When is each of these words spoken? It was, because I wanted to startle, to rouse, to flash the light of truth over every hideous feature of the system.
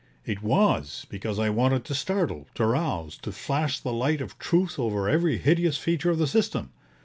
It 0.25 0.41
was, 0.41 1.05
because 1.11 1.37
I 1.37 1.51
wanted 1.51 1.85
to 1.85 1.93
startle, 1.93 2.47
to 2.55 2.65
rouse, 2.65 3.17
to 3.17 3.31
flash 3.31 3.79
the 3.79 3.93
light 3.93 4.19
of 4.19 4.39
truth 4.39 4.79
over 4.79 5.07
every 5.07 5.37
hideous 5.37 5.77
feature 5.77 6.09
of 6.09 6.17
the 6.17 6.25
system. 6.25 6.71